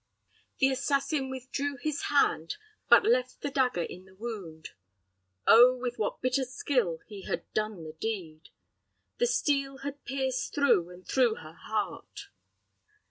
The 0.57 0.69
assassin 0.71 1.29
withdrew 1.29 1.77
his 1.77 2.05
hand, 2.05 2.55
but 2.89 3.05
left 3.05 3.41
the 3.41 3.51
dagger 3.51 3.83
in 3.83 4.05
the 4.05 4.15
wound. 4.15 4.69
Oh, 5.45 5.75
with 5.77 5.99
what 5.99 6.23
bitter 6.23 6.43
skill 6.43 7.01
he 7.05 7.25
had 7.27 7.43
done 7.53 7.83
the 7.83 7.93
deed! 7.93 8.49
The 9.19 9.27
steel 9.27 9.77
had 9.85 10.03
pierced 10.05 10.55
through 10.55 10.89
and 10.89 11.07
through 11.07 11.35
her 11.35 11.53
heart! 11.53 12.29